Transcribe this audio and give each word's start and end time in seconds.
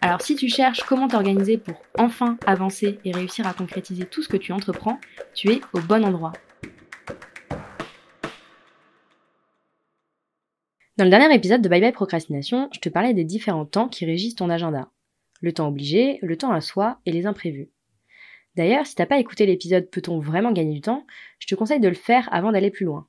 Alors 0.00 0.20
si 0.20 0.36
tu 0.36 0.48
cherches 0.48 0.82
comment 0.82 1.08
t'organiser 1.08 1.58
pour 1.58 1.80
enfin 1.98 2.36
avancer 2.46 2.98
et 3.04 3.12
réussir 3.12 3.46
à 3.46 3.54
concrétiser 3.54 4.04
tout 4.04 4.22
ce 4.22 4.28
que 4.28 4.36
tu 4.36 4.52
entreprends, 4.52 4.98
tu 5.34 5.50
es 5.50 5.60
au 5.72 5.80
bon 5.80 6.04
endroit. 6.04 6.32
Dans 10.96 11.04
le 11.04 11.10
dernier 11.10 11.34
épisode 11.34 11.60
de 11.60 11.68
Bye 11.68 11.80
Bye 11.80 11.92
Procrastination, 11.92 12.68
je 12.72 12.80
te 12.80 12.88
parlais 12.88 13.14
des 13.14 13.24
différents 13.24 13.66
temps 13.66 13.88
qui 13.88 14.06
régissent 14.06 14.36
ton 14.36 14.48
agenda. 14.48 14.90
Le 15.40 15.52
temps 15.52 15.68
obligé, 15.68 16.18
le 16.22 16.36
temps 16.38 16.52
à 16.52 16.60
soi 16.60 17.00
et 17.04 17.12
les 17.12 17.26
imprévus. 17.26 17.70
D'ailleurs, 18.54 18.86
si 18.86 18.94
t'as 18.94 19.04
pas 19.04 19.18
écouté 19.18 19.44
l'épisode 19.44 19.90
Peut-on 19.90 20.18
vraiment 20.18 20.52
gagner 20.52 20.72
du 20.72 20.80
temps, 20.80 21.06
je 21.38 21.46
te 21.46 21.54
conseille 21.54 21.80
de 21.80 21.88
le 21.88 21.94
faire 21.94 22.28
avant 22.32 22.52
d'aller 22.52 22.70
plus 22.70 22.86
loin. 22.86 23.06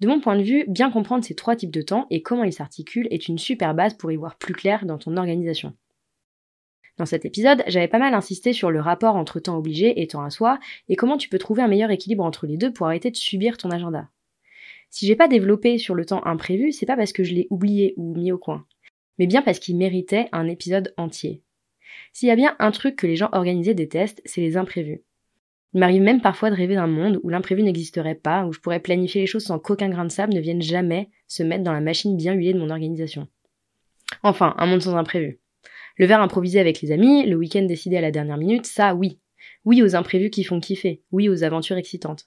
De 0.00 0.06
mon 0.06 0.20
point 0.20 0.36
de 0.36 0.42
vue, 0.42 0.64
bien 0.68 0.90
comprendre 0.90 1.24
ces 1.24 1.34
trois 1.34 1.56
types 1.56 1.70
de 1.70 1.82
temps 1.82 2.06
et 2.10 2.22
comment 2.22 2.44
ils 2.44 2.52
s'articulent 2.52 3.08
est 3.10 3.28
une 3.28 3.38
super 3.38 3.74
base 3.74 3.94
pour 3.94 4.12
y 4.12 4.16
voir 4.16 4.36
plus 4.36 4.54
clair 4.54 4.84
dans 4.84 4.98
ton 4.98 5.16
organisation. 5.16 5.74
Dans 6.98 7.06
cet 7.06 7.24
épisode, 7.24 7.62
j'avais 7.68 7.88
pas 7.88 8.00
mal 8.00 8.12
insisté 8.12 8.52
sur 8.52 8.72
le 8.72 8.80
rapport 8.80 9.14
entre 9.14 9.38
temps 9.38 9.56
obligé 9.56 10.02
et 10.02 10.08
temps 10.08 10.22
à 10.22 10.30
soi 10.30 10.58
et 10.88 10.96
comment 10.96 11.16
tu 11.16 11.28
peux 11.28 11.38
trouver 11.38 11.62
un 11.62 11.68
meilleur 11.68 11.92
équilibre 11.92 12.24
entre 12.24 12.46
les 12.46 12.56
deux 12.56 12.72
pour 12.72 12.86
arrêter 12.86 13.12
de 13.12 13.16
subir 13.16 13.56
ton 13.56 13.70
agenda. 13.70 14.08
Si 14.90 15.06
j'ai 15.06 15.14
pas 15.14 15.28
développé 15.28 15.78
sur 15.78 15.94
le 15.94 16.04
temps 16.04 16.26
imprévu, 16.26 16.72
c'est 16.72 16.86
pas 16.86 16.96
parce 16.96 17.12
que 17.12 17.22
je 17.22 17.34
l'ai 17.34 17.46
oublié 17.50 17.94
ou 17.96 18.16
mis 18.16 18.32
au 18.32 18.38
coin, 18.38 18.66
mais 19.18 19.26
bien 19.26 19.42
parce 19.42 19.60
qu'il 19.60 19.76
méritait 19.76 20.28
un 20.32 20.48
épisode 20.48 20.92
entier. 20.96 21.42
S'il 22.12 22.28
y 22.28 22.32
a 22.32 22.36
bien 22.36 22.56
un 22.58 22.72
truc 22.72 22.96
que 22.96 23.06
les 23.06 23.16
gens 23.16 23.28
organisés 23.32 23.74
détestent, 23.74 24.22
c'est 24.24 24.40
les 24.40 24.56
imprévus. 24.56 25.02
Il 25.74 25.80
m'arrive 25.80 26.02
même 26.02 26.20
parfois 26.20 26.50
de 26.50 26.56
rêver 26.56 26.74
d'un 26.74 26.86
monde 26.86 27.20
où 27.22 27.28
l'imprévu 27.28 27.62
n'existerait 27.62 28.14
pas, 28.16 28.44
où 28.44 28.52
je 28.52 28.58
pourrais 28.58 28.80
planifier 28.80 29.20
les 29.20 29.26
choses 29.26 29.44
sans 29.44 29.58
qu'aucun 29.58 29.90
grain 29.90 30.04
de 30.04 30.10
sable 30.10 30.34
ne 30.34 30.40
vienne 30.40 30.62
jamais 30.62 31.10
se 31.28 31.42
mettre 31.44 31.62
dans 31.62 31.72
la 31.72 31.80
machine 31.80 32.16
bien 32.16 32.32
huilée 32.32 32.54
de 32.54 32.58
mon 32.58 32.70
organisation. 32.70 33.28
Enfin, 34.22 34.54
un 34.56 34.66
monde 34.66 34.82
sans 34.82 34.96
imprévu. 34.96 35.38
Le 35.98 36.06
verre 36.06 36.22
improvisé 36.22 36.60
avec 36.60 36.80
les 36.80 36.92
amis, 36.92 37.26
le 37.26 37.36
week-end 37.36 37.62
décidé 37.62 37.96
à 37.96 38.00
la 38.00 38.10
dernière 38.10 38.38
minute, 38.38 38.66
ça 38.66 38.94
oui. 38.94 39.18
Oui 39.64 39.82
aux 39.82 39.96
imprévus 39.96 40.30
qui 40.30 40.44
font 40.44 40.60
kiffer, 40.60 41.02
oui 41.10 41.28
aux 41.28 41.44
aventures 41.44 41.76
excitantes. 41.76 42.26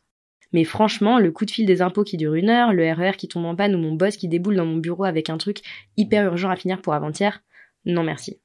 Mais 0.54 0.66
franchement, 0.66 1.18
le 1.18 1.32
coup 1.32 1.46
de 1.46 1.52
fil 1.52 1.66
des 1.66 1.82
impôts 1.82 2.04
qui 2.04 2.18
dure 2.18 2.34
une 2.34 2.50
heure, 2.50 2.74
le 2.74 2.92
RER 2.92 3.12
e 3.12 3.16
qui 3.16 3.28
tombe 3.30 3.46
en 3.46 3.56
panne 3.56 3.74
ou 3.74 3.78
mon 3.78 3.94
boss 3.94 4.18
qui 4.18 4.28
déboule 4.28 4.58
dans 4.58 4.66
mon 4.66 4.78
bureau 4.78 5.06
avec 5.06 5.30
un 5.30 5.38
truc 5.38 5.62
hyper 5.96 6.26
urgent 6.26 6.50
à 6.50 6.58
finir 6.58 6.82
pour 6.82 6.94
avant-hier, 6.94 7.42
non 7.86 8.04
merci. 8.04 8.40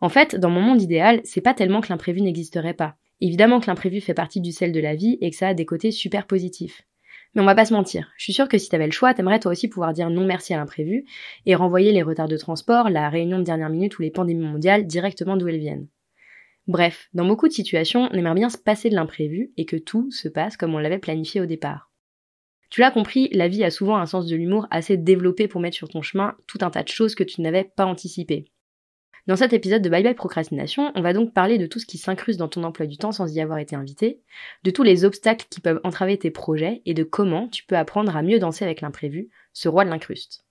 En 0.00 0.10
fait, 0.10 0.36
dans 0.36 0.50
mon 0.50 0.60
monde 0.60 0.82
idéal, 0.82 1.20
c'est 1.24 1.40
pas 1.40 1.54
tellement 1.54 1.80
que 1.80 1.88
l'imprévu 1.88 2.20
n'existerait 2.20 2.74
pas. 2.74 2.96
Évidemment 3.22 3.60
que 3.60 3.68
l'imprévu 3.68 4.02
fait 4.02 4.12
partie 4.12 4.40
du 4.40 4.52
sel 4.52 4.72
de 4.72 4.80
la 4.80 4.94
vie 4.94 5.16
et 5.22 5.30
que 5.30 5.36
ça 5.36 5.48
a 5.48 5.54
des 5.54 5.64
côtés 5.64 5.92
super 5.92 6.26
positifs. 6.26 6.82
Mais 7.34 7.42
on 7.42 7.46
va 7.46 7.54
pas 7.54 7.64
se 7.64 7.74
mentir, 7.74 8.12
je 8.16 8.24
suis 8.24 8.32
sûre 8.32 8.48
que 8.48 8.58
si 8.58 8.68
t'avais 8.68 8.86
le 8.86 8.92
choix, 8.92 9.12
t'aimerais 9.12 9.40
toi 9.40 9.50
aussi 9.50 9.68
pouvoir 9.68 9.92
dire 9.92 10.08
non 10.08 10.24
merci 10.24 10.54
à 10.54 10.56
l'imprévu 10.56 11.04
et 11.46 11.54
renvoyer 11.54 11.90
les 11.90 12.02
retards 12.02 12.28
de 12.28 12.36
transport, 12.36 12.90
la 12.90 13.08
réunion 13.08 13.38
de 13.38 13.44
dernière 13.44 13.70
minute 13.70 13.98
ou 13.98 14.02
les 14.02 14.10
pandémies 14.10 14.46
mondiales 14.46 14.86
directement 14.86 15.36
d'où 15.36 15.48
elles 15.48 15.58
viennent. 15.58 15.88
Bref, 16.66 17.08
dans 17.12 17.26
beaucoup 17.26 17.48
de 17.48 17.52
situations, 17.52 18.08
on 18.10 18.16
aimerait 18.16 18.34
bien 18.34 18.48
se 18.48 18.56
passer 18.56 18.88
de 18.88 18.94
l'imprévu 18.94 19.52
et 19.56 19.66
que 19.66 19.76
tout 19.76 20.10
se 20.10 20.28
passe 20.28 20.56
comme 20.56 20.74
on 20.74 20.78
l'avait 20.78 20.98
planifié 20.98 21.40
au 21.40 21.46
départ. 21.46 21.90
Tu 22.70 22.80
l'as 22.80 22.90
compris, 22.90 23.28
la 23.32 23.48
vie 23.48 23.64
a 23.64 23.70
souvent 23.70 23.96
un 23.98 24.06
sens 24.06 24.26
de 24.26 24.34
l'humour 24.34 24.66
assez 24.70 24.96
développé 24.96 25.46
pour 25.46 25.60
mettre 25.60 25.76
sur 25.76 25.88
ton 25.88 26.02
chemin 26.02 26.36
tout 26.46 26.58
un 26.62 26.70
tas 26.70 26.82
de 26.82 26.88
choses 26.88 27.14
que 27.14 27.24
tu 27.24 27.42
n'avais 27.42 27.64
pas 27.64 27.84
anticipées. 27.84 28.46
Dans 29.26 29.36
cet 29.36 29.54
épisode 29.54 29.80
de 29.80 29.88
Bye 29.88 30.02
Bye 30.02 30.14
Procrastination, 30.14 30.92
on 30.94 31.00
va 31.00 31.14
donc 31.14 31.32
parler 31.32 31.56
de 31.56 31.66
tout 31.66 31.78
ce 31.78 31.86
qui 31.86 31.96
s'incruste 31.96 32.38
dans 32.38 32.48
ton 32.48 32.62
emploi 32.62 32.84
du 32.84 32.98
temps 32.98 33.10
sans 33.10 33.34
y 33.34 33.40
avoir 33.40 33.58
été 33.58 33.74
invité, 33.74 34.20
de 34.64 34.70
tous 34.70 34.82
les 34.82 35.06
obstacles 35.06 35.46
qui 35.48 35.62
peuvent 35.62 35.80
entraver 35.82 36.18
tes 36.18 36.30
projets 36.30 36.82
et 36.84 36.92
de 36.92 37.04
comment 37.04 37.48
tu 37.48 37.64
peux 37.64 37.76
apprendre 37.76 38.14
à 38.14 38.22
mieux 38.22 38.38
danser 38.38 38.66
avec 38.66 38.82
l'imprévu, 38.82 39.30
ce 39.54 39.70
roi 39.70 39.86
de 39.86 39.90
l'incruste. 39.90 40.44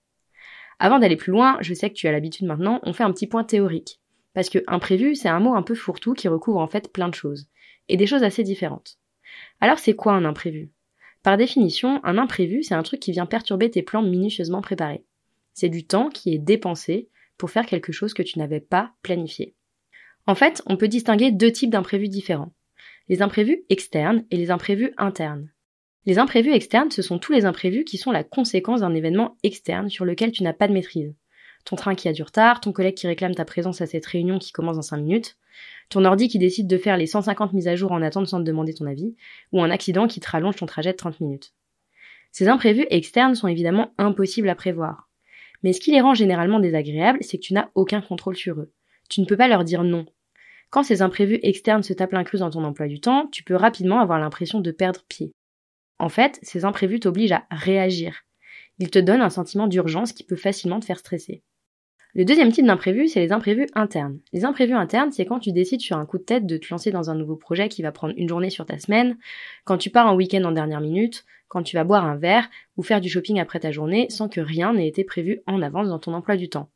Avant 0.79 0.97
d'aller 0.97 1.17
plus 1.17 1.31
loin, 1.31 1.57
je 1.61 1.75
sais 1.75 1.91
que 1.91 1.95
tu 1.95 2.07
as 2.07 2.11
l'habitude 2.11 2.47
maintenant, 2.47 2.79
on 2.81 2.93
fait 2.93 3.03
un 3.03 3.11
petit 3.11 3.27
point 3.27 3.43
théorique. 3.43 3.99
Parce 4.33 4.49
que 4.49 4.63
imprévu, 4.65 5.13
c'est 5.13 5.29
un 5.29 5.39
mot 5.39 5.53
un 5.53 5.61
peu 5.61 5.75
fourre-tout 5.75 6.15
qui 6.15 6.27
recouvre 6.27 6.59
en 6.59 6.67
fait 6.67 6.91
plein 6.91 7.09
de 7.09 7.13
choses. 7.13 7.47
Et 7.89 7.97
des 7.97 8.07
choses 8.07 8.23
assez 8.23 8.41
différentes. 8.41 8.97
Alors 9.61 9.77
c'est 9.77 9.95
quoi 9.95 10.13
un 10.13 10.25
imprévu? 10.25 10.71
Par 11.21 11.37
définition, 11.37 12.03
un 12.03 12.17
imprévu, 12.17 12.63
c'est 12.63 12.73
un 12.73 12.81
truc 12.81 12.99
qui 12.99 13.11
vient 13.11 13.27
perturber 13.27 13.69
tes 13.69 13.83
plans 13.83 14.01
minutieusement 14.01 14.61
préparés. 14.61 15.05
C'est 15.53 15.69
du 15.69 15.85
temps 15.85 16.09
qui 16.09 16.33
est 16.33 16.39
dépensé 16.39 17.09
pour 17.37 17.51
faire 17.51 17.65
quelque 17.65 17.91
chose 17.91 18.13
que 18.13 18.23
tu 18.23 18.39
n'avais 18.39 18.59
pas 18.59 18.93
planifié. 19.01 19.55
En 20.25 20.35
fait, 20.35 20.61
on 20.65 20.77
peut 20.77 20.87
distinguer 20.87 21.31
deux 21.31 21.51
types 21.51 21.69
d'imprévus 21.69 22.09
différents. 22.09 22.53
Les 23.09 23.21
imprévus 23.21 23.63
externes 23.69 24.25
et 24.31 24.37
les 24.37 24.51
imprévus 24.51 24.93
internes. 24.97 25.49
Les 26.05 26.19
imprévus 26.19 26.53
externes, 26.53 26.91
ce 26.91 27.01
sont 27.01 27.19
tous 27.19 27.33
les 27.33 27.45
imprévus 27.45 27.83
qui 27.83 27.97
sont 27.97 28.11
la 28.11 28.23
conséquence 28.23 28.81
d'un 28.81 28.93
événement 28.93 29.37
externe 29.43 29.89
sur 29.89 30.05
lequel 30.05 30.31
tu 30.31 30.43
n'as 30.43 30.53
pas 30.53 30.67
de 30.67 30.73
maîtrise 30.73 31.13
ton 31.65 31.75
train 31.75 31.95
qui 31.95 32.07
a 32.07 32.13
du 32.13 32.23
retard, 32.23 32.59
ton 32.59 32.71
collègue 32.71 32.95
qui 32.95 33.07
réclame 33.07 33.35
ta 33.35 33.45
présence 33.45 33.81
à 33.81 33.85
cette 33.85 34.05
réunion 34.05 34.39
qui 34.39 34.51
commence 34.51 34.75
dans 34.75 34.81
5 34.81 34.97
minutes, 34.97 35.37
ton 35.89 36.05
ordi 36.05 36.27
qui 36.27 36.39
décide 36.39 36.67
de 36.67 36.77
faire 36.77 36.97
les 36.97 37.07
150 37.07 37.53
mises 37.53 37.67
à 37.67 37.75
jour 37.75 37.91
en 37.91 38.01
attente 38.01 38.27
sans 38.27 38.39
te 38.39 38.43
demander 38.43 38.73
ton 38.73 38.85
avis, 38.85 39.15
ou 39.51 39.61
un 39.61 39.69
accident 39.69 40.07
qui 40.07 40.19
te 40.19 40.29
rallonge 40.29 40.55
ton 40.55 40.65
trajet 40.65 40.91
de 40.91 40.97
30 40.97 41.21
minutes. 41.21 41.53
Ces 42.31 42.47
imprévus 42.47 42.87
externes 42.89 43.35
sont 43.35 43.47
évidemment 43.47 43.93
impossibles 43.97 44.49
à 44.49 44.55
prévoir. 44.55 45.09
Mais 45.63 45.73
ce 45.73 45.79
qui 45.79 45.91
les 45.91 46.01
rend 46.01 46.13
généralement 46.13 46.59
désagréables, 46.59 47.19
c'est 47.21 47.37
que 47.37 47.43
tu 47.43 47.53
n'as 47.53 47.69
aucun 47.73 48.01
contrôle 48.01 48.35
sur 48.35 48.59
eux. 48.59 48.71
Tu 49.09 49.21
ne 49.21 49.25
peux 49.25 49.37
pas 49.37 49.47
leur 49.47 49.63
dire 49.63 49.83
non. 49.83 50.05
Quand 50.69 50.83
ces 50.83 51.01
imprévus 51.01 51.39
externes 51.43 51.83
se 51.83 51.93
tapent 51.93 52.13
l'inclus 52.13 52.39
dans 52.39 52.49
ton 52.49 52.63
emploi 52.63 52.87
du 52.87 52.99
temps, 52.99 53.27
tu 53.31 53.43
peux 53.43 53.55
rapidement 53.55 53.99
avoir 53.99 54.19
l'impression 54.19 54.59
de 54.59 54.71
perdre 54.71 55.03
pied. 55.07 55.33
En 55.99 56.09
fait, 56.09 56.39
ces 56.41 56.65
imprévus 56.65 56.99
t'obligent 56.99 57.31
à 57.31 57.45
réagir. 57.51 58.23
Ils 58.79 58.89
te 58.89 58.99
donnent 58.99 59.21
un 59.21 59.29
sentiment 59.29 59.67
d'urgence 59.67 60.13
qui 60.13 60.23
peut 60.23 60.35
facilement 60.35 60.79
te 60.79 60.85
faire 60.85 60.99
stresser. 60.99 61.43
Le 62.15 62.25
deuxième 62.25 62.51
type 62.51 62.65
d'imprévu, 62.65 63.07
c'est 63.07 63.21
les 63.21 63.31
imprévus 63.31 63.67
internes. 63.73 64.19
Les 64.33 64.45
imprévus 64.45 64.73
internes, 64.73 65.11
c'est 65.11 65.25
quand 65.25 65.39
tu 65.39 65.51
décides 65.51 65.81
sur 65.81 65.97
un 65.97 66.05
coup 66.05 66.19
de 66.19 66.23
tête 66.23 66.45
de 66.45 66.57
te 66.57 66.67
lancer 66.69 66.91
dans 66.91 67.09
un 67.09 67.15
nouveau 67.15 67.35
projet 67.35 67.69
qui 67.69 67.81
va 67.81 67.91
prendre 67.91 68.13
une 68.17 68.29
journée 68.29 68.51
sur 68.51 68.65
ta 68.65 68.77
semaine, 68.77 69.17
quand 69.65 69.77
tu 69.77 69.89
pars 69.89 70.07
en 70.07 70.15
week-end 70.15 70.43
en 70.43 70.51
dernière 70.51 70.81
minute, 70.81 71.25
quand 71.53 71.61
tu 71.61 71.75
vas 71.75 71.83
boire 71.83 72.03
un 72.03 72.17
verre 72.17 72.49
ou 72.77 72.83
faire 72.83 72.99
du 72.99 73.09
shopping 73.09 73.39
après 73.39 73.59
ta 73.59 73.71
journée 73.71 74.07
sans 74.09 74.27
que 74.27 74.41
rien 74.41 74.73
n'ait 74.73 74.87
été 74.87 75.03
prévu 75.03 75.41
en 75.45 75.61
avance 75.61 75.87
dans 75.87 75.99
ton 75.99 76.15
emploi 76.15 76.35
du 76.35 76.49
temps. 76.49 76.71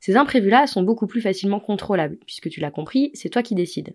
Ces 0.00 0.16
imprévus-là 0.16 0.66
sont 0.66 0.82
beaucoup 0.82 1.06
plus 1.06 1.20
facilement 1.20 1.60
contrôlables, 1.60 2.16
puisque 2.26 2.48
tu 2.48 2.60
l'as 2.60 2.70
compris, 2.70 3.10
c'est 3.12 3.28
toi 3.28 3.42
qui 3.42 3.54
décides. 3.54 3.94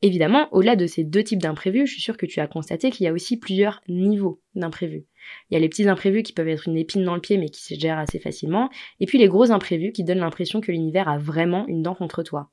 Évidemment, 0.00 0.48
au-delà 0.52 0.74
de 0.74 0.86
ces 0.86 1.04
deux 1.04 1.22
types 1.22 1.42
d'imprévus, 1.42 1.86
je 1.86 1.92
suis 1.92 2.00
sûre 2.00 2.16
que 2.16 2.24
tu 2.24 2.40
as 2.40 2.46
constaté 2.46 2.90
qu'il 2.90 3.04
y 3.04 3.08
a 3.08 3.12
aussi 3.12 3.36
plusieurs 3.36 3.82
niveaux 3.88 4.40
d'imprévus. 4.54 5.04
Il 5.50 5.54
y 5.54 5.56
a 5.58 5.60
les 5.60 5.68
petits 5.68 5.86
imprévus 5.86 6.22
qui 6.22 6.32
peuvent 6.32 6.48
être 6.48 6.66
une 6.66 6.78
épine 6.78 7.04
dans 7.04 7.14
le 7.14 7.20
pied 7.20 7.36
mais 7.36 7.50
qui 7.50 7.62
se 7.62 7.78
gèrent 7.78 7.98
assez 7.98 8.18
facilement, 8.18 8.70
et 9.00 9.06
puis 9.06 9.18
les 9.18 9.28
gros 9.28 9.50
imprévus 9.50 9.92
qui 9.92 10.04
donnent 10.04 10.20
l'impression 10.20 10.62
que 10.62 10.72
l'univers 10.72 11.08
a 11.08 11.18
vraiment 11.18 11.66
une 11.66 11.82
dent 11.82 11.94
contre 11.94 12.22
toi. 12.22 12.50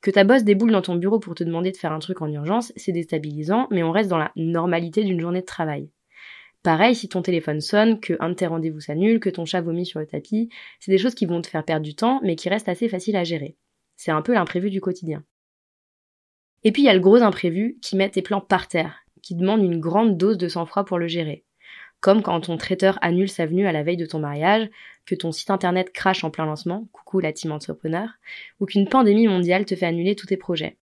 Que 0.00 0.12
ta 0.12 0.22
bosse 0.22 0.44
déboule 0.44 0.70
dans 0.70 0.82
ton 0.82 0.94
bureau 0.94 1.18
pour 1.18 1.34
te 1.34 1.42
demander 1.42 1.72
de 1.72 1.76
faire 1.76 1.92
un 1.92 1.98
truc 1.98 2.22
en 2.22 2.30
urgence, 2.30 2.72
c'est 2.76 2.92
déstabilisant, 2.92 3.66
mais 3.72 3.82
on 3.82 3.90
reste 3.90 4.10
dans 4.10 4.18
la 4.18 4.30
normalité 4.36 5.02
d'une 5.02 5.20
journée 5.20 5.40
de 5.40 5.46
travail. 5.46 5.90
Pareil, 6.66 6.96
si 6.96 7.08
ton 7.08 7.22
téléphone 7.22 7.60
sonne, 7.60 8.00
que 8.00 8.14
un 8.18 8.30
de 8.30 8.34
tes 8.34 8.48
rendez-vous 8.48 8.80
s'annule, 8.80 9.20
que 9.20 9.30
ton 9.30 9.44
chat 9.44 9.60
vomit 9.60 9.86
sur 9.86 10.00
le 10.00 10.06
tapis, 10.08 10.48
c'est 10.80 10.90
des 10.90 10.98
choses 10.98 11.14
qui 11.14 11.24
vont 11.24 11.40
te 11.40 11.46
faire 11.46 11.64
perdre 11.64 11.84
du 11.84 11.94
temps, 11.94 12.18
mais 12.24 12.34
qui 12.34 12.48
restent 12.48 12.68
assez 12.68 12.88
faciles 12.88 13.14
à 13.14 13.22
gérer. 13.22 13.54
C'est 13.94 14.10
un 14.10 14.20
peu 14.20 14.34
l'imprévu 14.34 14.68
du 14.68 14.80
quotidien. 14.80 15.22
Et 16.64 16.72
puis 16.72 16.82
il 16.82 16.86
y 16.86 16.88
a 16.88 16.94
le 16.94 16.98
gros 16.98 17.22
imprévu 17.22 17.78
qui 17.82 17.94
met 17.94 18.10
tes 18.10 18.20
plans 18.20 18.40
par 18.40 18.66
terre, 18.66 19.04
qui 19.22 19.36
demande 19.36 19.62
une 19.62 19.78
grande 19.78 20.16
dose 20.16 20.38
de 20.38 20.48
sang-froid 20.48 20.84
pour 20.84 20.98
le 20.98 21.06
gérer. 21.06 21.44
Comme 22.00 22.20
quand 22.20 22.40
ton 22.40 22.56
traiteur 22.56 22.98
annule 23.00 23.28
sa 23.28 23.46
venue 23.46 23.68
à 23.68 23.72
la 23.72 23.84
veille 23.84 23.96
de 23.96 24.04
ton 24.04 24.18
mariage, 24.18 24.68
que 25.04 25.14
ton 25.14 25.30
site 25.30 25.52
internet 25.52 25.92
crache 25.92 26.24
en 26.24 26.30
plein 26.30 26.46
lancement, 26.46 26.88
coucou 26.90 27.20
la 27.20 27.32
team 27.32 27.52
entrepreneur, 27.52 28.08
ou 28.58 28.66
qu'une 28.66 28.88
pandémie 28.88 29.28
mondiale 29.28 29.66
te 29.66 29.76
fait 29.76 29.86
annuler 29.86 30.16
tous 30.16 30.26
tes 30.26 30.36
projets. 30.36 30.78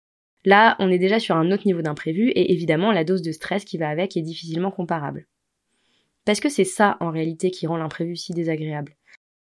Là, 0.44 0.74
on 0.80 0.90
est 0.90 0.98
déjà 0.98 1.20
sur 1.20 1.36
un 1.36 1.52
autre 1.52 1.68
niveau 1.68 1.82
d'imprévu 1.82 2.30
et 2.30 2.50
évidemment 2.50 2.90
la 2.90 3.04
dose 3.04 3.22
de 3.22 3.30
stress 3.30 3.64
qui 3.64 3.78
va 3.78 3.88
avec 3.88 4.16
est 4.16 4.22
difficilement 4.22 4.72
comparable. 4.72 5.28
Parce 6.28 6.40
que 6.40 6.50
c'est 6.50 6.64
ça 6.64 6.98
en 7.00 7.10
réalité 7.10 7.50
qui 7.50 7.66
rend 7.66 7.78
l'imprévu 7.78 8.14
si 8.14 8.34
désagréable. 8.34 8.94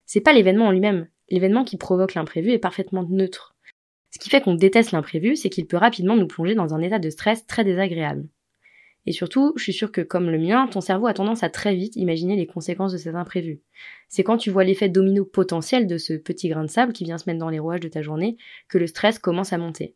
C'est 0.05 0.19
pas 0.19 0.33
l'événement 0.33 0.67
en 0.67 0.71
lui-même. 0.71 1.07
L'événement 1.29 1.63
qui 1.63 1.77
provoque 1.77 2.13
l'imprévu 2.13 2.51
est 2.51 2.59
parfaitement 2.59 3.07
neutre. 3.09 3.55
Ce 4.11 4.19
qui 4.19 4.29
fait 4.29 4.41
qu'on 4.41 4.55
déteste 4.55 4.91
l'imprévu, 4.91 5.37
c'est 5.37 5.49
qu'il 5.49 5.65
peut 5.65 5.77
rapidement 5.77 6.17
nous 6.17 6.27
plonger 6.27 6.55
dans 6.55 6.73
un 6.73 6.81
état 6.81 6.99
de 6.99 7.09
stress 7.09 7.47
très 7.47 7.63
désagréable. 7.63 8.27
Et 9.05 9.13
surtout, 9.13 9.53
je 9.55 9.63
suis 9.63 9.71
sûre 9.71 9.93
que 9.93 10.01
comme 10.01 10.29
le 10.29 10.37
mien, 10.37 10.67
ton 10.67 10.81
cerveau 10.81 11.07
a 11.07 11.13
tendance 11.13 11.43
à 11.43 11.49
très 11.49 11.73
vite 11.73 11.95
imaginer 11.95 12.35
les 12.35 12.47
conséquences 12.47 12.91
de 12.91 12.97
cet 12.97 13.15
imprévu. 13.15 13.61
C'est 14.09 14.25
quand 14.25 14.35
tu 14.35 14.49
vois 14.49 14.65
l'effet 14.65 14.89
domino 14.89 15.23
potentiel 15.23 15.87
de 15.87 15.97
ce 15.97 16.11
petit 16.11 16.49
grain 16.49 16.65
de 16.65 16.69
sable 16.69 16.91
qui 16.91 17.05
vient 17.05 17.17
se 17.17 17.29
mettre 17.29 17.39
dans 17.39 17.49
les 17.49 17.59
rouages 17.59 17.79
de 17.79 17.87
ta 17.87 18.01
journée 18.01 18.35
que 18.67 18.77
le 18.77 18.87
stress 18.87 19.19
commence 19.19 19.53
à 19.53 19.57
monter. 19.57 19.95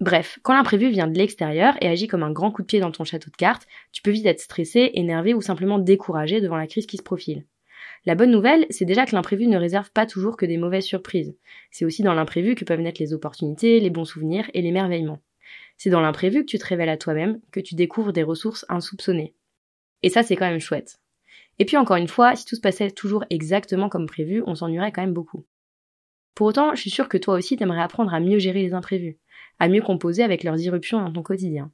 Bref, 0.00 0.38
quand 0.42 0.54
l'imprévu 0.54 0.88
vient 0.88 1.06
de 1.06 1.18
l'extérieur 1.18 1.76
et 1.82 1.88
agit 1.88 2.06
comme 2.06 2.22
un 2.22 2.32
grand 2.32 2.50
coup 2.50 2.62
de 2.62 2.66
pied 2.66 2.80
dans 2.80 2.90
ton 2.90 3.04
château 3.04 3.30
de 3.30 3.36
cartes, 3.36 3.66
tu 3.92 4.00
peux 4.00 4.10
vite 4.10 4.24
être 4.24 4.40
stressé, 4.40 4.92
énervé 4.94 5.34
ou 5.34 5.42
simplement 5.42 5.78
découragé 5.78 6.40
devant 6.40 6.56
la 6.56 6.66
crise 6.66 6.86
qui 6.86 6.96
se 6.96 7.02
profile. 7.02 7.44
La 8.06 8.14
bonne 8.14 8.30
nouvelle, 8.30 8.64
c'est 8.70 8.86
déjà 8.86 9.04
que 9.04 9.14
l'imprévu 9.14 9.46
ne 9.46 9.58
réserve 9.58 9.90
pas 9.92 10.06
toujours 10.06 10.38
que 10.38 10.46
des 10.46 10.56
mauvaises 10.56 10.86
surprises. 10.86 11.36
C'est 11.70 11.84
aussi 11.84 12.02
dans 12.02 12.14
l'imprévu 12.14 12.54
que 12.54 12.64
peuvent 12.64 12.80
naître 12.80 13.02
les 13.02 13.12
opportunités, 13.12 13.78
les 13.78 13.90
bons 13.90 14.06
souvenirs 14.06 14.50
et 14.54 14.62
l'émerveillement. 14.62 15.18
C'est 15.76 15.90
dans 15.90 16.00
l'imprévu 16.00 16.40
que 16.40 16.50
tu 16.50 16.58
te 16.58 16.66
révèles 16.66 16.88
à 16.88 16.96
toi-même, 16.96 17.40
que 17.52 17.60
tu 17.60 17.74
découvres 17.74 18.14
des 18.14 18.22
ressources 18.22 18.64
insoupçonnées. 18.70 19.34
Et 20.02 20.08
ça, 20.08 20.22
c'est 20.22 20.36
quand 20.36 20.48
même 20.48 20.60
chouette. 20.60 20.98
Et 21.58 21.66
puis 21.66 21.76
encore 21.76 21.96
une 21.96 22.08
fois, 22.08 22.36
si 22.36 22.46
tout 22.46 22.56
se 22.56 22.60
passait 22.62 22.90
toujours 22.90 23.24
exactement 23.28 23.90
comme 23.90 24.06
prévu, 24.06 24.42
on 24.46 24.54
s'ennuierait 24.54 24.92
quand 24.92 25.02
même 25.02 25.12
beaucoup. 25.12 25.44
Pour 26.34 26.46
autant, 26.46 26.74
je 26.74 26.80
suis 26.80 26.90
sûre 26.90 27.08
que 27.10 27.18
toi 27.18 27.34
aussi 27.34 27.56
t'aimerais 27.58 27.82
apprendre 27.82 28.14
à 28.14 28.20
mieux 28.20 28.38
gérer 28.38 28.62
les 28.62 28.72
imprévus, 28.72 29.18
à 29.60 29.68
mieux 29.68 29.82
composer 29.82 30.24
avec 30.24 30.42
leurs 30.42 30.58
irruptions 30.58 31.00
dans 31.00 31.12
ton 31.12 31.22
quotidien. 31.22 31.70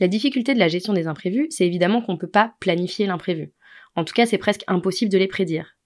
La 0.00 0.08
difficulté 0.08 0.54
de 0.54 0.58
la 0.58 0.68
gestion 0.68 0.94
des 0.94 1.06
imprévus, 1.06 1.46
c'est 1.50 1.66
évidemment 1.66 2.02
qu'on 2.02 2.14
ne 2.14 2.18
peut 2.18 2.26
pas 2.26 2.54
planifier 2.58 3.06
l'imprévu. 3.06 3.52
En 3.94 4.04
tout 4.04 4.14
cas, 4.14 4.26
c'est 4.26 4.38
presque 4.38 4.64
impossible 4.66 5.12
de 5.12 5.18
les 5.18 5.28
prédire. 5.28 5.76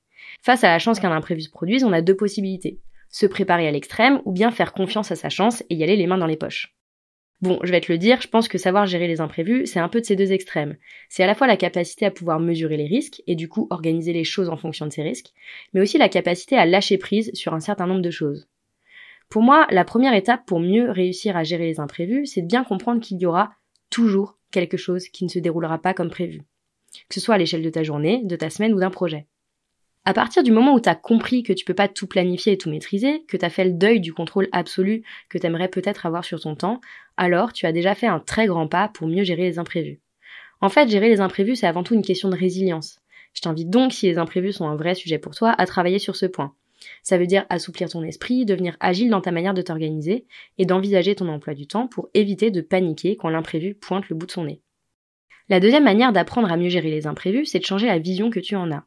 Face 0.42 0.64
à 0.64 0.68
la 0.68 0.78
chance 0.78 1.00
qu'un 1.00 1.12
imprévu 1.12 1.42
se 1.42 1.50
produise, 1.50 1.84
on 1.84 1.92
a 1.92 2.00
deux 2.00 2.16
possibilités. 2.16 2.80
Se 3.10 3.26
préparer 3.26 3.68
à 3.68 3.72
l'extrême 3.72 4.22
ou 4.24 4.32
bien 4.32 4.50
faire 4.50 4.72
confiance 4.72 5.10
à 5.10 5.16
sa 5.16 5.28
chance 5.28 5.62
et 5.68 5.74
y 5.74 5.82
aller 5.82 5.96
les 5.96 6.06
mains 6.06 6.18
dans 6.18 6.26
les 6.26 6.36
poches. 6.36 6.74
Bon, 7.42 7.58
je 7.62 7.70
vais 7.70 7.82
te 7.82 7.92
le 7.92 7.98
dire, 7.98 8.22
je 8.22 8.28
pense 8.28 8.48
que 8.48 8.56
savoir 8.56 8.86
gérer 8.86 9.08
les 9.08 9.20
imprévus, 9.20 9.66
c'est 9.66 9.78
un 9.78 9.90
peu 9.90 10.00
de 10.00 10.06
ces 10.06 10.16
deux 10.16 10.32
extrêmes. 10.32 10.76
C'est 11.10 11.22
à 11.22 11.26
la 11.26 11.34
fois 11.34 11.46
la 11.46 11.58
capacité 11.58 12.06
à 12.06 12.10
pouvoir 12.10 12.40
mesurer 12.40 12.78
les 12.78 12.86
risques 12.86 13.22
et 13.26 13.34
du 13.34 13.48
coup 13.48 13.66
organiser 13.68 14.14
les 14.14 14.24
choses 14.24 14.48
en 14.48 14.56
fonction 14.56 14.86
de 14.86 14.92
ces 14.92 15.02
risques, 15.02 15.32
mais 15.74 15.82
aussi 15.82 15.98
la 15.98 16.08
capacité 16.08 16.56
à 16.56 16.64
lâcher 16.64 16.96
prise 16.96 17.30
sur 17.34 17.52
un 17.52 17.60
certain 17.60 17.86
nombre 17.86 18.00
de 18.00 18.10
choses. 18.10 18.48
Pour 19.28 19.42
moi, 19.42 19.66
la 19.70 19.84
première 19.84 20.14
étape 20.14 20.46
pour 20.46 20.60
mieux 20.60 20.90
réussir 20.90 21.36
à 21.36 21.44
gérer 21.44 21.66
les 21.66 21.80
imprévus, 21.80 22.26
c'est 22.26 22.42
de 22.42 22.46
bien 22.46 22.64
comprendre 22.64 23.00
qu'il 23.00 23.18
y 23.18 23.26
aura 23.26 23.52
toujours 23.90 24.38
quelque 24.50 24.76
chose 24.76 25.08
qui 25.08 25.24
ne 25.24 25.30
se 25.30 25.38
déroulera 25.38 25.78
pas 25.78 25.94
comme 25.94 26.10
prévu. 26.10 26.42
Que 27.08 27.14
ce 27.14 27.20
soit 27.20 27.34
à 27.34 27.38
l'échelle 27.38 27.62
de 27.62 27.70
ta 27.70 27.82
journée, 27.82 28.22
de 28.24 28.36
ta 28.36 28.50
semaine 28.50 28.72
ou 28.72 28.80
d'un 28.80 28.90
projet. 28.90 29.26
À 30.04 30.14
partir 30.14 30.44
du 30.44 30.52
moment 30.52 30.74
où 30.74 30.80
tu 30.80 30.88
as 30.88 30.94
compris 30.94 31.42
que 31.42 31.52
tu 31.52 31.64
peux 31.64 31.74
pas 31.74 31.88
tout 31.88 32.06
planifier 32.06 32.52
et 32.52 32.58
tout 32.58 32.70
maîtriser, 32.70 33.24
que 33.26 33.36
tu 33.36 33.44
as 33.44 33.50
fait 33.50 33.64
le 33.64 33.72
deuil 33.72 34.00
du 34.00 34.14
contrôle 34.14 34.48
absolu 34.52 35.02
que 35.28 35.36
tu 35.36 35.46
aimerais 35.46 35.68
peut-être 35.68 36.06
avoir 36.06 36.24
sur 36.24 36.40
ton 36.40 36.54
temps, 36.54 36.80
alors 37.16 37.52
tu 37.52 37.66
as 37.66 37.72
déjà 37.72 37.96
fait 37.96 38.06
un 38.06 38.20
très 38.20 38.46
grand 38.46 38.68
pas 38.68 38.88
pour 38.88 39.08
mieux 39.08 39.24
gérer 39.24 39.42
les 39.42 39.58
imprévus. 39.58 40.00
En 40.60 40.68
fait, 40.68 40.88
gérer 40.88 41.08
les 41.08 41.20
imprévus, 41.20 41.56
c'est 41.56 41.66
avant 41.66 41.82
tout 41.82 41.94
une 41.94 42.04
question 42.04 42.28
de 42.28 42.36
résilience. 42.36 43.00
Je 43.34 43.40
t'invite 43.40 43.68
donc, 43.68 43.92
si 43.92 44.06
les 44.06 44.18
imprévus 44.18 44.52
sont 44.52 44.68
un 44.68 44.76
vrai 44.76 44.94
sujet 44.94 45.18
pour 45.18 45.34
toi, 45.34 45.50
à 45.58 45.66
travailler 45.66 45.98
sur 45.98 46.14
ce 46.14 46.26
point. 46.26 46.54
Ça 47.02 47.18
veut 47.18 47.26
dire 47.26 47.46
assouplir 47.48 47.88
ton 47.88 48.02
esprit, 48.02 48.44
devenir 48.44 48.76
agile 48.80 49.10
dans 49.10 49.20
ta 49.20 49.32
manière 49.32 49.54
de 49.54 49.62
t'organiser 49.62 50.26
et 50.58 50.66
d'envisager 50.66 51.14
ton 51.14 51.28
emploi 51.28 51.54
du 51.54 51.66
temps 51.66 51.86
pour 51.86 52.08
éviter 52.14 52.50
de 52.50 52.60
paniquer 52.60 53.16
quand 53.16 53.28
l'imprévu 53.28 53.74
pointe 53.74 54.08
le 54.08 54.16
bout 54.16 54.26
de 54.26 54.32
son 54.32 54.44
nez. 54.44 54.60
La 55.48 55.60
deuxième 55.60 55.84
manière 55.84 56.12
d'apprendre 56.12 56.50
à 56.50 56.56
mieux 56.56 56.68
gérer 56.68 56.90
les 56.90 57.06
imprévus, 57.06 57.46
c'est 57.46 57.60
de 57.60 57.64
changer 57.64 57.86
la 57.86 57.98
vision 57.98 58.30
que 58.30 58.40
tu 58.40 58.56
en 58.56 58.72
as. 58.72 58.84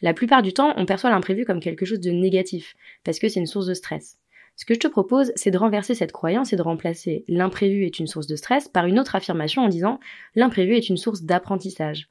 La 0.00 0.14
plupart 0.14 0.42
du 0.42 0.52
temps, 0.52 0.72
on 0.76 0.86
perçoit 0.86 1.10
l'imprévu 1.10 1.44
comme 1.44 1.60
quelque 1.60 1.84
chose 1.84 2.00
de 2.00 2.10
négatif, 2.10 2.74
parce 3.04 3.18
que 3.18 3.28
c'est 3.28 3.40
une 3.40 3.46
source 3.46 3.66
de 3.66 3.74
stress. 3.74 4.18
Ce 4.56 4.64
que 4.64 4.74
je 4.74 4.80
te 4.80 4.88
propose, 4.88 5.32
c'est 5.36 5.50
de 5.50 5.58
renverser 5.58 5.94
cette 5.94 6.12
croyance 6.12 6.52
et 6.52 6.56
de 6.56 6.62
remplacer 6.62 7.24
l'imprévu 7.28 7.84
est 7.84 7.98
une 7.98 8.06
source 8.06 8.26
de 8.26 8.36
stress 8.36 8.68
par 8.68 8.86
une 8.86 8.98
autre 8.98 9.14
affirmation 9.14 9.62
en 9.62 9.68
disant 9.68 10.00
l'imprévu 10.34 10.74
est 10.74 10.88
une 10.88 10.96
source 10.96 11.22
d'apprentissage. 11.22 12.08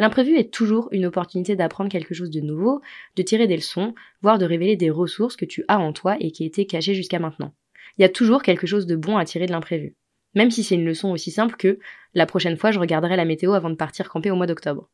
L'imprévu 0.00 0.38
est 0.38 0.50
toujours 0.50 0.88
une 0.92 1.04
opportunité 1.04 1.56
d'apprendre 1.56 1.90
quelque 1.90 2.14
chose 2.14 2.30
de 2.30 2.40
nouveau, 2.40 2.80
de 3.16 3.22
tirer 3.22 3.46
des 3.46 3.56
leçons, 3.56 3.94
voire 4.22 4.38
de 4.38 4.46
révéler 4.46 4.74
des 4.74 4.88
ressources 4.88 5.36
que 5.36 5.44
tu 5.44 5.62
as 5.68 5.78
en 5.78 5.92
toi 5.92 6.16
et 6.20 6.30
qui 6.30 6.46
étaient 6.46 6.64
cachées 6.64 6.94
jusqu'à 6.94 7.18
maintenant. 7.18 7.52
Il 7.98 8.02
y 8.02 8.06
a 8.06 8.08
toujours 8.08 8.42
quelque 8.42 8.66
chose 8.66 8.86
de 8.86 8.96
bon 8.96 9.18
à 9.18 9.26
tirer 9.26 9.44
de 9.44 9.52
l'imprévu. 9.52 9.94
Même 10.34 10.50
si 10.50 10.64
c'est 10.64 10.76
une 10.76 10.86
leçon 10.86 11.10
aussi 11.10 11.30
simple 11.30 11.56
que 11.56 11.78
la 12.14 12.24
prochaine 12.24 12.56
fois 12.56 12.70
je 12.70 12.78
regarderai 12.78 13.14
la 13.14 13.26
météo 13.26 13.52
avant 13.52 13.68
de 13.68 13.74
partir 13.74 14.08
camper 14.08 14.30
au 14.30 14.36
mois 14.36 14.46
d'octobre. 14.46 14.88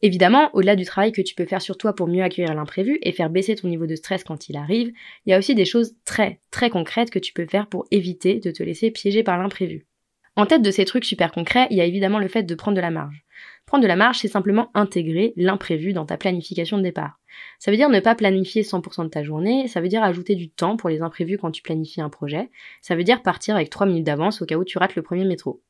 Évidemment, 0.00 0.48
au-delà 0.54 0.74
du 0.74 0.86
travail 0.86 1.12
que 1.12 1.20
tu 1.20 1.34
peux 1.34 1.44
faire 1.44 1.60
sur 1.60 1.76
toi 1.76 1.94
pour 1.94 2.08
mieux 2.08 2.22
accueillir 2.22 2.54
l'imprévu 2.54 2.98
et 3.02 3.12
faire 3.12 3.28
baisser 3.28 3.56
ton 3.56 3.68
niveau 3.68 3.84
de 3.84 3.94
stress 3.94 4.24
quand 4.24 4.48
il 4.48 4.56
arrive, 4.56 4.90
il 5.26 5.32
y 5.32 5.34
a 5.34 5.38
aussi 5.38 5.54
des 5.54 5.66
choses 5.66 5.96
très, 6.06 6.40
très 6.50 6.70
concrètes 6.70 7.10
que 7.10 7.18
tu 7.18 7.34
peux 7.34 7.46
faire 7.46 7.66
pour 7.66 7.84
éviter 7.90 8.40
de 8.40 8.50
te 8.50 8.62
laisser 8.62 8.90
piéger 8.90 9.22
par 9.22 9.36
l'imprévu. 9.36 9.86
En 10.34 10.46
tête 10.46 10.62
de 10.62 10.70
ces 10.70 10.86
trucs 10.86 11.04
super 11.04 11.30
concrets, 11.30 11.66
il 11.70 11.76
y 11.76 11.82
a 11.82 11.84
évidemment 11.84 12.18
le 12.18 12.28
fait 12.28 12.42
de 12.42 12.54
prendre 12.54 12.76
de 12.76 12.82
la 12.82 12.90
marge. 12.90 13.25
Prendre 13.66 13.82
de 13.82 13.88
la 13.88 13.96
marge, 13.96 14.18
c'est 14.18 14.28
simplement 14.28 14.70
intégrer 14.74 15.32
l'imprévu 15.36 15.92
dans 15.92 16.06
ta 16.06 16.16
planification 16.16 16.78
de 16.78 16.84
départ. 16.84 17.18
Ça 17.58 17.72
veut 17.72 17.76
dire 17.76 17.88
ne 17.88 17.98
pas 17.98 18.14
planifier 18.14 18.62
100% 18.62 19.02
de 19.02 19.08
ta 19.08 19.24
journée, 19.24 19.66
ça 19.66 19.80
veut 19.80 19.88
dire 19.88 20.04
ajouter 20.04 20.36
du 20.36 20.48
temps 20.48 20.76
pour 20.76 20.88
les 20.88 21.02
imprévus 21.02 21.36
quand 21.36 21.50
tu 21.50 21.62
planifies 21.62 22.00
un 22.00 22.08
projet, 22.08 22.48
ça 22.80 22.94
veut 22.94 23.02
dire 23.02 23.22
partir 23.22 23.56
avec 23.56 23.68
3 23.68 23.88
minutes 23.88 24.04
d'avance 24.04 24.40
au 24.40 24.46
cas 24.46 24.56
où 24.56 24.64
tu 24.64 24.78
rates 24.78 24.94
le 24.94 25.02
premier 25.02 25.24
métro. 25.24 25.60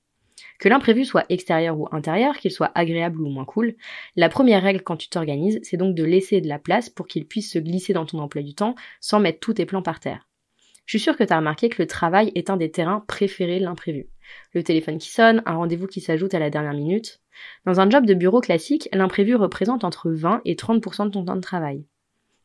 Que 0.58 0.68
l'imprévu 0.68 1.06
soit 1.06 1.24
extérieur 1.30 1.78
ou 1.78 1.88
intérieur, 1.90 2.36
qu'il 2.36 2.50
soit 2.50 2.70
agréable 2.74 3.22
ou 3.22 3.28
moins 3.28 3.46
cool, 3.46 3.74
la 4.14 4.28
première 4.28 4.62
règle 4.62 4.82
quand 4.82 4.98
tu 4.98 5.08
t'organises, 5.08 5.58
c'est 5.62 5.78
donc 5.78 5.94
de 5.94 6.04
laisser 6.04 6.42
de 6.42 6.48
la 6.48 6.58
place 6.58 6.90
pour 6.90 7.06
qu'il 7.06 7.26
puisse 7.26 7.50
se 7.50 7.58
glisser 7.58 7.94
dans 7.94 8.04
ton 8.04 8.18
emploi 8.18 8.42
du 8.42 8.54
temps 8.54 8.74
sans 9.00 9.20
mettre 9.20 9.40
tous 9.40 9.54
tes 9.54 9.64
plans 9.64 9.82
par 9.82 10.00
terre. 10.00 10.28
Je 10.86 10.96
suis 10.96 11.02
sûre 11.02 11.16
que 11.16 11.24
tu 11.24 11.32
as 11.32 11.38
remarqué 11.38 11.68
que 11.68 11.82
le 11.82 11.88
travail 11.88 12.30
est 12.36 12.48
un 12.48 12.56
des 12.56 12.70
terrains 12.70 13.04
préférés 13.08 13.58
de 13.58 13.64
l'imprévu. 13.64 14.06
Le 14.52 14.62
téléphone 14.62 14.98
qui 14.98 15.10
sonne, 15.10 15.42
un 15.44 15.56
rendez-vous 15.56 15.88
qui 15.88 16.00
s'ajoute 16.00 16.32
à 16.32 16.38
la 16.38 16.48
dernière 16.48 16.74
minute. 16.74 17.20
Dans 17.64 17.80
un 17.80 17.90
job 17.90 18.06
de 18.06 18.14
bureau 18.14 18.40
classique, 18.40 18.88
l'imprévu 18.92 19.34
représente 19.34 19.82
entre 19.82 20.10
20 20.12 20.42
et 20.44 20.54
30% 20.54 21.06
de 21.06 21.10
ton 21.10 21.24
temps 21.24 21.34
de 21.34 21.40
travail. 21.40 21.84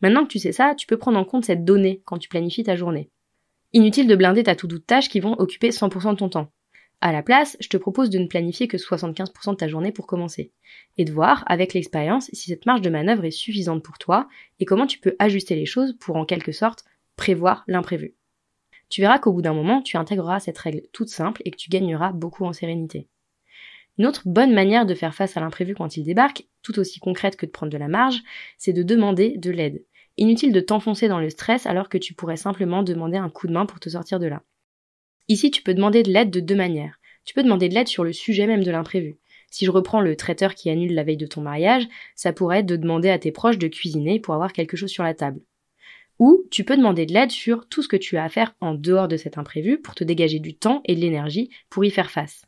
Maintenant 0.01 0.23
que 0.23 0.31
tu 0.31 0.39
sais 0.39 0.51
ça, 0.51 0.73
tu 0.75 0.87
peux 0.87 0.97
prendre 0.97 1.19
en 1.19 1.23
compte 1.23 1.45
cette 1.45 1.63
donnée 1.63 2.01
quand 2.05 2.17
tu 2.17 2.29
planifies 2.29 2.63
ta 2.63 2.75
journée. 2.75 3.11
Inutile 3.73 4.07
de 4.07 4.15
blinder 4.15 4.43
ta 4.43 4.55
to-do 4.55 4.77
de 4.77 4.81
tâches 4.81 5.09
qui 5.09 5.19
vont 5.19 5.39
occuper 5.39 5.69
100% 5.69 6.13
de 6.13 6.17
ton 6.17 6.29
temps. 6.29 6.51
À 6.99 7.11
la 7.11 7.21
place, 7.21 7.57
je 7.59 7.69
te 7.69 7.77
propose 7.77 8.09
de 8.09 8.17
ne 8.17 8.27
planifier 8.27 8.67
que 8.67 8.77
75% 8.77 9.51
de 9.51 9.55
ta 9.55 9.67
journée 9.67 9.91
pour 9.91 10.07
commencer, 10.07 10.51
et 10.97 11.05
de 11.05 11.11
voir, 11.11 11.43
avec 11.47 11.73
l'expérience, 11.73 12.29
si 12.33 12.49
cette 12.49 12.65
marge 12.65 12.81
de 12.81 12.89
manœuvre 12.89 13.25
est 13.25 13.31
suffisante 13.31 13.83
pour 13.83 13.99
toi, 13.99 14.27
et 14.59 14.65
comment 14.65 14.87
tu 14.87 14.99
peux 14.99 15.15
ajuster 15.19 15.55
les 15.55 15.65
choses 15.65 15.95
pour 15.99 16.15
en 16.15 16.25
quelque 16.25 16.51
sorte 16.51 16.83
prévoir 17.15 17.63
l'imprévu. 17.67 18.15
Tu 18.91 18.99
verras 18.99 19.19
qu'au 19.19 19.31
bout 19.31 19.41
d'un 19.41 19.53
moment, 19.53 19.81
tu 19.81 19.95
intégreras 19.95 20.41
cette 20.41 20.57
règle 20.57 20.81
toute 20.91 21.07
simple 21.07 21.41
et 21.45 21.51
que 21.51 21.55
tu 21.55 21.69
gagneras 21.69 22.11
beaucoup 22.11 22.43
en 22.43 22.51
sérénité. 22.51 23.07
Une 23.97 24.05
autre 24.05 24.23
bonne 24.25 24.53
manière 24.53 24.85
de 24.85 24.93
faire 24.93 25.15
face 25.15 25.37
à 25.37 25.39
l'imprévu 25.39 25.75
quand 25.75 25.95
il 25.95 26.03
débarque, 26.03 26.43
tout 26.61 26.77
aussi 26.77 26.99
concrète 26.99 27.37
que 27.37 27.45
de 27.45 27.51
prendre 27.51 27.71
de 27.71 27.77
la 27.77 27.87
marge, 27.87 28.21
c'est 28.57 28.73
de 28.73 28.83
demander 28.83 29.37
de 29.37 29.49
l'aide. 29.49 29.85
Inutile 30.17 30.51
de 30.51 30.59
t'enfoncer 30.59 31.07
dans 31.07 31.21
le 31.21 31.29
stress 31.29 31.65
alors 31.65 31.87
que 31.87 31.97
tu 31.97 32.13
pourrais 32.13 32.35
simplement 32.35 32.83
demander 32.83 33.15
un 33.15 33.29
coup 33.29 33.47
de 33.47 33.53
main 33.53 33.65
pour 33.65 33.79
te 33.79 33.87
sortir 33.87 34.19
de 34.19 34.27
là. 34.27 34.43
Ici, 35.29 35.51
tu 35.51 35.63
peux 35.63 35.73
demander 35.73 36.03
de 36.03 36.11
l'aide 36.11 36.29
de 36.29 36.41
deux 36.41 36.55
manières. 36.55 36.99
Tu 37.23 37.33
peux 37.33 37.43
demander 37.43 37.69
de 37.69 37.73
l'aide 37.73 37.87
sur 37.87 38.03
le 38.03 38.11
sujet 38.11 38.45
même 38.45 38.65
de 38.65 38.71
l'imprévu. 38.71 39.19
Si 39.49 39.63
je 39.63 39.71
reprends 39.71 40.01
le 40.01 40.17
traiteur 40.17 40.53
qui 40.53 40.69
annule 40.69 40.95
la 40.95 41.03
veille 41.03 41.15
de 41.15 41.27
ton 41.27 41.39
mariage, 41.39 41.87
ça 42.15 42.33
pourrait 42.33 42.59
être 42.59 42.65
de 42.65 42.75
demander 42.75 43.09
à 43.09 43.19
tes 43.19 43.31
proches 43.31 43.57
de 43.57 43.69
cuisiner 43.69 44.19
pour 44.19 44.33
avoir 44.33 44.51
quelque 44.51 44.75
chose 44.75 44.91
sur 44.91 45.05
la 45.05 45.13
table. 45.13 45.39
Ou 46.19 46.43
tu 46.51 46.63
peux 46.63 46.77
demander 46.77 47.05
de 47.05 47.13
l'aide 47.13 47.31
sur 47.31 47.67
tout 47.67 47.81
ce 47.81 47.87
que 47.87 47.95
tu 47.97 48.17
as 48.17 48.23
à 48.23 48.29
faire 48.29 48.55
en 48.61 48.73
dehors 48.73 49.07
de 49.07 49.17
cet 49.17 49.37
imprévu 49.37 49.79
pour 49.79 49.95
te 49.95 50.03
dégager 50.03 50.39
du 50.39 50.55
temps 50.55 50.81
et 50.85 50.95
de 50.95 51.01
l'énergie 51.01 51.49
pour 51.69 51.83
y 51.83 51.89
faire 51.89 52.11
face. 52.11 52.45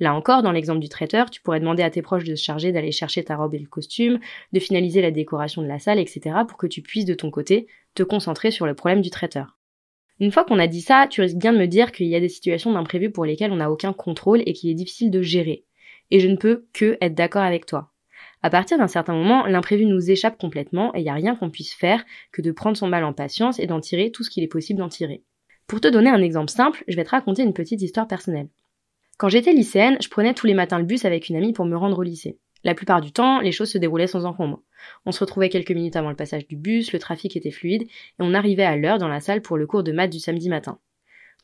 Là 0.00 0.14
encore, 0.14 0.42
dans 0.42 0.52
l'exemple 0.52 0.80
du 0.80 0.88
traiteur, 0.88 1.28
tu 1.28 1.40
pourrais 1.40 1.58
demander 1.58 1.82
à 1.82 1.90
tes 1.90 2.02
proches 2.02 2.24
de 2.24 2.36
se 2.36 2.44
charger 2.44 2.70
d'aller 2.70 2.92
chercher 2.92 3.24
ta 3.24 3.36
robe 3.36 3.54
et 3.54 3.58
le 3.58 3.66
costume, 3.66 4.20
de 4.52 4.60
finaliser 4.60 5.02
la 5.02 5.10
décoration 5.10 5.60
de 5.60 5.66
la 5.66 5.80
salle, 5.80 5.98
etc. 5.98 6.36
pour 6.46 6.56
que 6.56 6.68
tu 6.68 6.82
puisses 6.82 7.04
de 7.04 7.14
ton 7.14 7.30
côté 7.30 7.66
te 7.94 8.04
concentrer 8.04 8.50
sur 8.52 8.66
le 8.66 8.74
problème 8.74 9.00
du 9.00 9.10
traiteur. 9.10 9.58
Une 10.20 10.32
fois 10.32 10.44
qu'on 10.44 10.58
a 10.58 10.66
dit 10.66 10.80
ça, 10.80 11.06
tu 11.08 11.20
risques 11.20 11.36
bien 11.36 11.52
de 11.52 11.58
me 11.58 11.66
dire 11.66 11.92
qu'il 11.92 12.06
y 12.06 12.14
a 12.14 12.20
des 12.20 12.28
situations 12.28 12.72
d'imprévu 12.72 13.10
pour 13.10 13.24
lesquelles 13.24 13.52
on 13.52 13.56
n'a 13.56 13.70
aucun 13.70 13.92
contrôle 13.92 14.42
et 14.46 14.52
qu'il 14.52 14.70
est 14.70 14.74
difficile 14.74 15.10
de 15.10 15.22
gérer. 15.22 15.64
Et 16.10 16.20
je 16.20 16.28
ne 16.28 16.36
peux 16.36 16.66
que 16.72 16.96
être 17.00 17.14
d'accord 17.14 17.42
avec 17.42 17.66
toi. 17.66 17.92
À 18.42 18.50
partir 18.50 18.78
d'un 18.78 18.86
certain 18.86 19.14
moment, 19.14 19.46
l'imprévu 19.46 19.84
nous 19.84 20.10
échappe 20.10 20.38
complètement 20.38 20.94
et 20.94 21.00
il 21.00 21.04
n'y 21.04 21.10
a 21.10 21.14
rien 21.14 21.34
qu'on 21.34 21.50
puisse 21.50 21.74
faire 21.74 22.04
que 22.32 22.42
de 22.42 22.52
prendre 22.52 22.76
son 22.76 22.86
mal 22.86 23.04
en 23.04 23.12
patience 23.12 23.58
et 23.58 23.66
d'en 23.66 23.80
tirer 23.80 24.10
tout 24.10 24.22
ce 24.22 24.30
qu'il 24.30 24.44
est 24.44 24.48
possible 24.48 24.78
d'en 24.78 24.88
tirer. 24.88 25.22
Pour 25.66 25.80
te 25.80 25.88
donner 25.88 26.10
un 26.10 26.22
exemple 26.22 26.50
simple, 26.50 26.84
je 26.88 26.96
vais 26.96 27.04
te 27.04 27.10
raconter 27.10 27.42
une 27.42 27.52
petite 27.52 27.82
histoire 27.82 28.06
personnelle. 28.06 28.48
Quand 29.18 29.28
j'étais 29.28 29.52
lycéenne, 29.52 29.98
je 30.00 30.08
prenais 30.08 30.32
tous 30.32 30.46
les 30.46 30.54
matins 30.54 30.78
le 30.78 30.84
bus 30.84 31.04
avec 31.04 31.28
une 31.28 31.36
amie 31.36 31.52
pour 31.52 31.66
me 31.66 31.76
rendre 31.76 31.98
au 31.98 32.02
lycée. 32.02 32.38
La 32.64 32.74
plupart 32.74 33.00
du 33.00 33.12
temps, 33.12 33.40
les 33.40 33.52
choses 33.52 33.70
se 33.70 33.78
déroulaient 33.78 34.06
sans 34.06 34.24
encombre. 34.24 34.62
On 35.06 35.12
se 35.12 35.20
retrouvait 35.20 35.48
quelques 35.48 35.72
minutes 35.72 35.96
avant 35.96 36.10
le 36.10 36.16
passage 36.16 36.46
du 36.46 36.56
bus, 36.56 36.92
le 36.92 36.98
trafic 36.98 37.36
était 37.36 37.50
fluide, 37.50 37.82
et 37.82 38.20
on 38.20 38.34
arrivait 38.34 38.64
à 38.64 38.76
l'heure 38.76 38.98
dans 38.98 39.08
la 39.08 39.20
salle 39.20 39.42
pour 39.42 39.56
le 39.56 39.66
cours 39.66 39.82
de 39.82 39.92
maths 39.92 40.10
du 40.10 40.20
samedi 40.20 40.48
matin. 40.48 40.78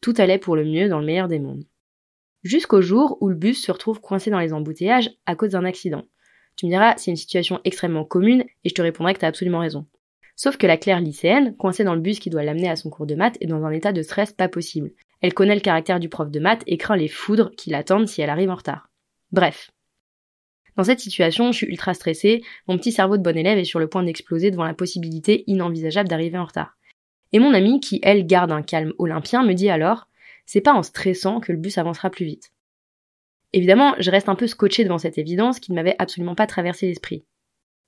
Tout 0.01 0.15
allait 0.19 0.39
pour 0.39 0.57
le 0.57 0.65
mieux 0.65 0.89
dans 0.89 0.99
le 1.01 1.07
meilleur 1.07 1.29
des 1.29 1.39
mondes. 1.39 1.65
Jusqu'au 2.43 2.83
jour 2.83 3.19
où 3.21 3.29
le 3.29 3.35
bus 3.35 3.63
se 3.65 3.73
retrouve 3.73 4.01
coincé 4.01 4.31
dans 4.31 4.41
les 4.41 4.53
embouteillages 4.53 5.11
à 5.27 5.35
cause 5.35 5.51
d'un 5.51 5.65
accident. 5.65 6.05
Tu 6.57 6.67
me 6.67 6.71
diras, 6.71 6.95
c'est 6.97 7.11
une 7.11 7.17
situation 7.17 7.61
extrêmement 7.65 8.05
commune, 8.05 8.45
et 8.65 8.69
je 8.69 8.75
te 8.75 8.83
répondrai 8.83 9.15
que 9.15 9.21
t'as 9.21 9.29
absolument 9.29 9.61
raison. 9.61 9.87
Sauf 10.37 10.57
que 10.57 10.67
la 10.67 10.77
Claire 10.77 11.01
lycéenne, 11.01 11.57
coincée 11.57 11.85
dans 11.85 11.95
le 11.95 12.01
bus 12.01 12.19
qui 12.19 12.31
doit 12.31 12.43
l'amener 12.43 12.69
à 12.69 12.77
son 12.77 12.91
cours 12.91 13.07
de 13.07 13.15
maths, 13.15 13.39
est 13.41 13.47
dans 13.47 13.65
un 13.65 13.71
état 13.71 13.93
de 13.93 14.03
stress 14.03 14.33
pas 14.33 14.49
possible. 14.49 14.93
Elle 15.21 15.35
connaît 15.35 15.55
le 15.55 15.61
caractère 15.61 16.01
du 16.01 16.09
prof 16.09 16.31
de 16.31 16.41
maths 16.41 16.65
et 16.67 16.77
craint 16.77 16.97
les 16.97 17.09
foudres 17.09 17.51
qui 17.57 17.71
l'attendent 17.71 18.09
si 18.09 18.21
elle 18.21 18.31
arrive 18.31 18.51
en 18.51 18.57
retard. 18.57 18.91
Bref, 19.33 19.71
dans 20.77 20.85
cette 20.85 21.01
situation, 21.01 21.53
je 21.53 21.59
suis 21.59 21.67
ultra 21.69 21.95
stressée, 21.95 22.43
mon 22.67 22.77
petit 22.77 22.93
cerveau 22.93 23.17
de 23.17 23.23
bon 23.23 23.37
élève 23.37 23.59
est 23.59 23.65
sur 23.65 23.79
le 23.79 23.89
point 23.89 24.03
d'exploser 24.03 24.51
devant 24.51 24.65
la 24.65 24.75
possibilité 24.75 25.45
inenvisageable 25.47 26.09
d'arriver 26.09 26.39
en 26.39 26.47
retard. 26.47 26.77
Et 27.33 27.39
mon 27.39 27.55
amie, 27.55 27.81
qui 27.81 28.01
elle 28.03 28.27
garde 28.27 28.51
un 28.51 28.63
calme 28.63 28.93
olympien, 28.99 29.45
me 29.45 29.55
dit 29.55 29.69
alors 29.69 30.09
C'est 30.47 30.61
pas 30.61 30.75
en 30.75 30.83
stressant 30.83 31.41
que 31.41 31.53
le 31.53 31.59
bus 31.59 31.79
avancera 31.79 32.11
plus 32.11 32.27
vite. 32.27 32.53
Évidemment, 33.57 33.95
je 34.01 34.11
reste 34.11 34.29
un 34.29 34.35
peu 34.35 34.49
scotché 34.49 34.83
devant 34.83 34.99
cette 34.99 35.17
évidence 35.17 35.61
qui 35.61 35.71
ne 35.71 35.77
m'avait 35.77 35.95
absolument 36.01 36.35
pas 36.35 36.49
traversé 36.49 36.89
l'esprit. 36.89 37.25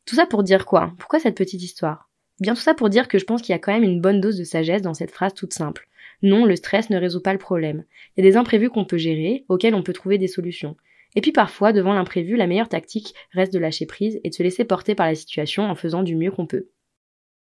Tout 0.05 0.15
ça 0.15 0.25
pour 0.25 0.45
dire 0.45 0.65
quoi? 0.65 0.95
Pourquoi 0.97 1.19
cette 1.19 1.37
petite 1.37 1.61
histoire? 1.61 2.09
Bien 2.39 2.55
tout 2.55 2.61
ça 2.61 2.73
pour 2.73 2.89
dire 2.89 3.09
que 3.09 3.19
je 3.19 3.25
pense 3.25 3.43
qu'il 3.43 3.53
y 3.53 3.57
a 3.57 3.59
quand 3.59 3.73
même 3.73 3.83
une 3.83 4.01
bonne 4.01 4.21
dose 4.21 4.39
de 4.39 4.45
sagesse 4.45 4.83
dans 4.83 4.95
cette 4.95 5.11
phrase 5.11 5.35
toute 5.35 5.53
simple. 5.53 5.89
Non, 6.23 6.45
le 6.45 6.55
stress 6.55 6.89
ne 6.89 7.01
résout 7.01 7.21
pas 7.21 7.33
le 7.33 7.41
problème. 7.41 7.85
Il 8.17 8.25
y 8.25 8.29
a 8.29 8.31
des 8.31 8.37
imprévus 8.37 8.71
qu'on 8.71 8.85
peut 8.85 8.97
gérer, 8.97 9.45
auxquels 9.49 9.75
on 9.75 9.83
peut 9.83 9.93
trouver 9.93 10.19
des 10.19 10.29
solutions. 10.29 10.77
Et 11.17 11.21
puis 11.21 11.33
parfois, 11.33 11.73
devant 11.73 11.95
l'imprévu, 11.95 12.37
la 12.37 12.47
meilleure 12.47 12.69
tactique 12.69 13.15
reste 13.33 13.53
de 13.53 13.59
lâcher 13.59 13.87
prise 13.87 14.21
et 14.23 14.31
de 14.31 14.35
se 14.37 14.45
laisser 14.45 14.65
porter 14.65 14.95
par 14.95 15.07
la 15.07 15.17
situation 15.17 15.65
en 15.65 15.75
faisant 15.75 16.05
du 16.05 16.15
mieux 16.15 16.31
qu'on 16.31 16.47
peut. 16.47 16.69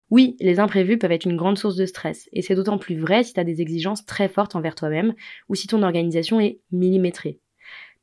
Oui, 0.08 0.36
les 0.40 0.60
imprévus 0.60 0.96
peuvent 0.96 1.12
être 1.12 1.26
une 1.26 1.36
grande 1.36 1.58
source 1.58 1.76
de 1.76 1.84
stress, 1.84 2.30
et 2.32 2.40
c'est 2.40 2.54
d'autant 2.54 2.78
plus 2.78 2.96
vrai 2.96 3.22
si 3.22 3.34
tu 3.34 3.40
as 3.40 3.44
des 3.44 3.60
exigences 3.60 4.06
très 4.06 4.28
fortes 4.28 4.56
envers 4.56 4.76
toi-même 4.76 5.12
ou 5.50 5.54
si 5.54 5.66
ton 5.66 5.82
organisation 5.82 6.40
est 6.40 6.60
millimétrée. 6.72 7.38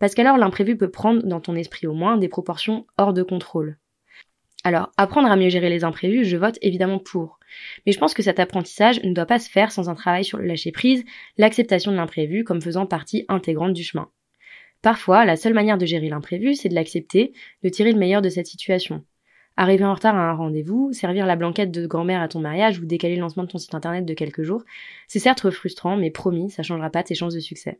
Parce 0.02 0.16
qu'alors 0.16 0.40
l'imprévu 0.40 0.76
peut 0.76 0.90
prendre, 0.90 1.22
dans 1.22 1.40
ton 1.40 1.56
esprit 1.56 1.86
au 1.86 1.94
moins, 1.94 2.18
des 2.18 2.28
proportions 2.28 2.88
hors 2.98 3.14
de 3.14 3.22
contrôle. 3.22 3.78
Alors, 4.64 4.92
apprendre 4.98 5.30
à 5.30 5.36
mieux 5.36 5.50
gérer 5.50 5.70
les 5.70 5.84
imprévus, 5.84 6.26
je 6.26 6.38
vote 6.38 6.58
évidemment 6.64 6.98
pour. 6.98 7.38
Mais 7.86 7.92
je 7.92 8.00
pense 8.00 8.16
que 8.16 8.24
cet 8.24 8.40
apprentissage 8.40 9.04
ne 9.04 9.14
doit 9.14 9.28
pas 9.28 9.38
se 9.38 9.48
faire 9.48 9.72
sans 9.72 9.90
un 9.90 9.94
travail 9.94 10.26
sur 10.26 10.40
le 10.40 10.46
lâcher-prise, 10.46 11.04
l'acceptation 11.38 11.92
de 11.92 11.98
l'imprévu 11.98 12.44
comme 12.44 12.64
faisant 12.64 12.88
partie 12.88 13.26
intégrante 13.28 13.74
du 13.74 13.84
chemin. 13.84 14.10
Parfois, 14.82 15.24
la 15.24 15.36
seule 15.36 15.54
manière 15.54 15.78
de 15.78 15.86
gérer 15.86 16.10
l'imprévu, 16.10 16.56
c'est 16.56 16.70
de 16.70 16.74
l'accepter, 16.74 17.32
de 17.64 17.70
tirer 17.70 17.92
le 17.92 18.00
meilleur 18.00 18.24
de 18.24 18.30
cette 18.30 18.48
situation. 18.48 19.06
Arriver 19.56 19.86
en 19.86 19.94
retard 19.94 20.16
à 20.16 20.32
un 20.32 20.34
rendez-vous, 20.34 20.94
servir 20.94 21.28
la 21.28 21.36
blanquette 21.36 21.70
de 21.70 21.86
grand-mère 21.86 22.24
à 22.24 22.28
ton 22.28 22.40
mariage 22.40 22.80
ou 22.80 22.86
décaler 22.86 23.18
le 23.18 23.22
lancement 23.22 23.44
de 23.44 23.50
ton 23.50 23.60
site 23.60 23.76
internet 23.76 24.06
de 24.06 24.16
quelques 24.16 24.42
jours, 24.42 24.64
c'est 25.08 25.20
certes 25.20 25.52
frustrant, 25.52 25.96
mais 25.96 26.10
promis, 26.10 26.50
ça 26.50 26.64
changera 26.64 26.90
pas 26.90 27.04
tes 27.04 27.14
chances 27.14 27.36
de 27.36 27.40
succès. 27.40 27.80